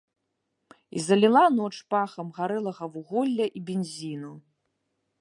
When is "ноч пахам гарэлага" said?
1.59-2.91